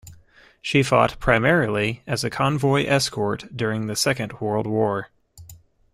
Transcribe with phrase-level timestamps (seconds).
[0.63, 5.09] She fought primarily as a convoy escort during the Second World War.